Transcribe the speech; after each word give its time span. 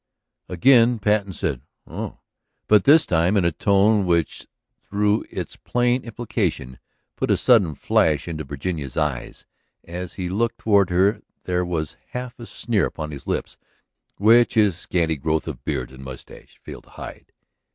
Again 0.49 0.97
Patten 0.97 1.31
said 1.31 1.61
"Oh," 1.85 2.21
but 2.67 2.85
this 2.85 3.05
time 3.05 3.37
in 3.37 3.45
a 3.45 3.51
tone 3.51 4.07
which 4.07 4.47
through 4.81 5.27
its 5.29 5.57
plain 5.57 6.03
implication 6.03 6.79
put 7.15 7.29
a 7.29 7.37
sudden 7.37 7.75
flash 7.75 8.27
into 8.27 8.43
Virginia's 8.43 8.97
eyes. 8.97 9.45
As 9.83 10.13
he 10.13 10.27
looked 10.27 10.57
toward 10.57 10.89
her 10.89 11.21
there 11.43 11.63
was 11.63 11.93
a 11.93 11.97
half 12.17 12.33
sneer 12.47 12.87
upon 12.87 13.11
the 13.11 13.21
lips 13.27 13.59
which 14.17 14.55
his 14.55 14.75
scanty 14.75 15.17
growth 15.17 15.47
of 15.47 15.63
beard 15.63 15.91
and 15.91 16.03
mustache 16.03 16.59
failed 16.63 16.85
to 16.85 16.89
hide. 16.97 17.31